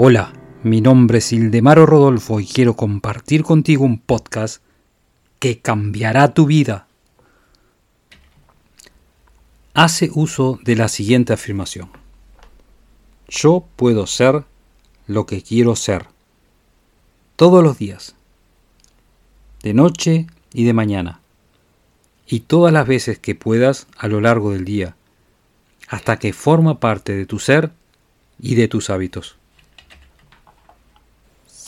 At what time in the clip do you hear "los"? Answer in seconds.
17.64-17.76